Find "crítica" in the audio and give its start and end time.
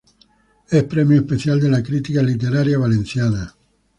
1.83-2.23